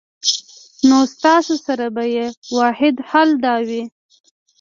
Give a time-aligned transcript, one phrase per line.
[0.89, 2.25] نو ستاسو سره به ئې
[2.57, 3.83] واحد حل دا وي